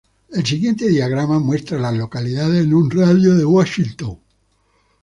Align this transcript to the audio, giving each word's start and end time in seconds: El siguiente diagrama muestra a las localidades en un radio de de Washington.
El 0.31 0.43
siguiente 0.47 0.87
diagrama 0.89 1.37
muestra 1.37 1.77
a 1.77 1.81
las 1.81 1.93
localidades 1.95 2.63
en 2.63 2.73
un 2.73 2.89
radio 2.89 3.33
de 3.35 3.41
de 3.41 3.45
Washington. 3.45 4.17